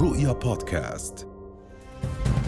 [0.00, 1.26] رؤيا بودكاست.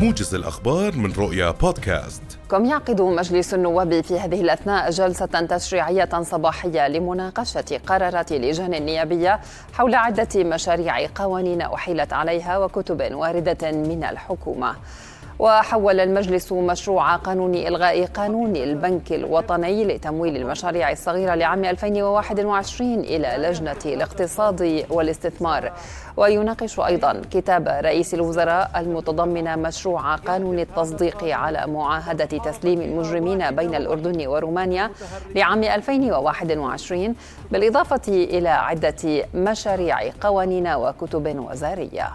[0.01, 2.23] موجز الأخبار من رؤيا بودكاست.
[2.51, 9.41] كم يعقد مجلس النواب في هذه الأثناء جلسة تشريعية صباحية لمناقشة قرارات لجان النيابية
[9.73, 14.77] حول عدة مشاريع قوانين أحيلت عليها وكتب واردة من الحكومة؟
[15.41, 23.77] وحول المجلس مشروع قانون إلغاء قانون البنك الوطني لتمويل المشاريع الصغيرة لعام 2021 إلى لجنة
[23.87, 25.73] الاقتصاد والاستثمار.
[26.17, 34.27] ويناقش أيضا كتاب رئيس الوزراء المتضمن مشروع قانون التصديق على معاهدة تسليم المجرمين بين الأردن
[34.27, 34.91] ورومانيا
[35.35, 37.15] لعام 2021
[37.51, 42.09] بالإضافة إلى عدة مشاريع قوانين وكتب وزارية.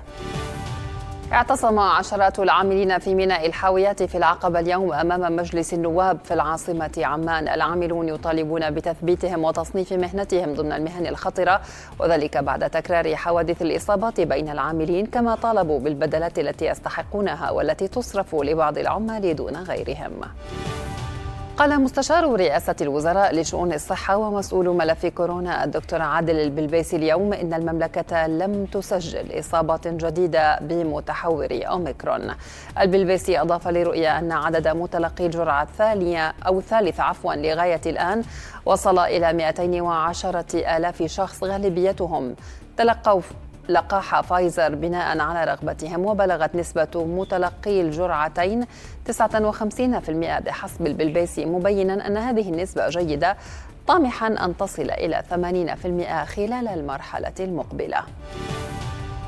[1.36, 7.48] اعتصم عشرات العاملين في ميناء الحاويات في العقبة اليوم أمام مجلس النواب في العاصمة عمان.
[7.48, 11.62] العاملون يطالبون بتثبيتهم وتصنيف مهنتهم ضمن المهن الخطرة
[12.00, 18.78] وذلك بعد تكرار حوادث الإصابات بين العاملين كما طالبوا بالبدلات التي يستحقونها والتي تصرف لبعض
[18.78, 20.12] العمال دون غيرهم.
[21.58, 28.28] قال مستشار رئاسة الوزراء لشؤون الصحة ومسؤول ملف كورونا الدكتور عادل البلبيسي اليوم إن المملكة
[28.28, 32.32] لم تسجل إصابات جديدة بمتحور أوميكرون.
[32.80, 38.24] البلبيسي أضاف لرؤية أن عدد متلقي الجرعة الثانية أو الثالثة عفوا لغاية الآن
[38.66, 42.36] وصل إلى 210 ألاف شخص غالبيتهم.
[42.78, 43.22] تلقوا
[43.70, 50.10] لقاح فايزر بناء على رغبتهم وبلغت نسبة متلقي الجرعتين 59%
[50.46, 53.38] بحسب البلبيسي مبينا أن هذه النسبة جيدة
[53.88, 58.04] طامحا أن تصل إلى 80% خلال المرحلة المقبلة.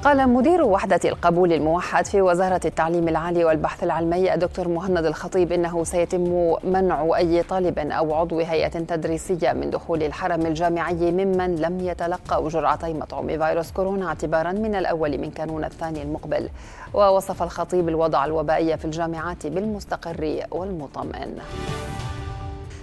[0.03, 5.83] قال مدير وحدة القبول الموحد في وزارة التعليم العالي والبحث العلمي الدكتور مهند الخطيب إنه
[5.83, 12.49] سيتم منع أي طالب أو عضو هيئة تدريسية من دخول الحرم الجامعي ممن لم يتلقوا
[12.49, 16.49] جرعتي مطعوم فيروس كورونا اعتبارا من الأول من كانون الثاني المقبل.
[16.93, 21.37] ووصف الخطيب الوضع الوبائي في الجامعات بالمستقر والمطمئن.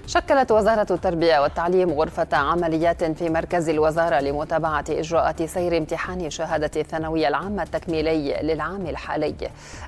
[0.06, 7.28] شكلت وزارة التربية والتعليم غرفة عمليات في مركز الوزارة لمتابعة إجراءات سير امتحان شهادة الثانوية
[7.28, 9.34] العامة التكميلي للعام الحالي.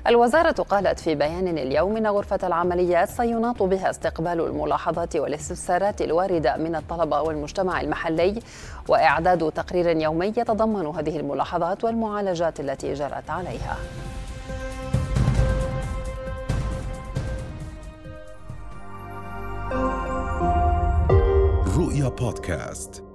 [0.07, 6.75] الوزارة قالت في بيان اليوم إن غرفة العمليات سيناط بها استقبال الملاحظات والاستفسارات الواردة من
[6.75, 8.39] الطلبة والمجتمع المحلي
[8.87, 13.77] وإعداد تقرير يومي يتضمن هذه الملاحظات والمعالجات التي جرت عليها.
[21.77, 23.06] رؤيا بودكاست.